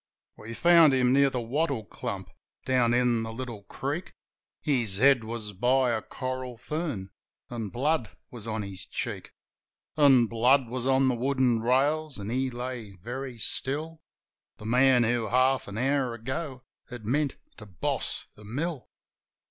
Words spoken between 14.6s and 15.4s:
man who